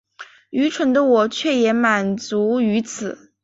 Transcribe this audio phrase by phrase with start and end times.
[0.49, 3.31] 愚蠢的我却也满足於此